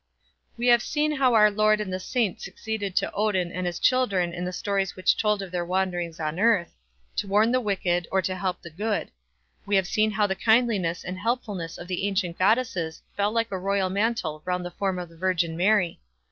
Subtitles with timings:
[0.57, 4.33] We have seen how our Lord and the saints succeeded to Odin and his children
[4.33, 6.73] in the stories which told of their wanderings on earth,
[7.17, 9.11] to warn the wicked, or to help the good;
[9.63, 13.59] we have seen how the kindliness and helpfulness of the ancient goddesses fell like a
[13.59, 15.99] royal mantle round the form of the Virgin Mary.